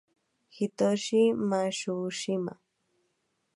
[0.55, 2.53] Hitoshi Matsushima